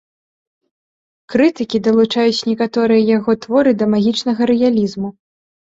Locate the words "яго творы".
3.17-3.71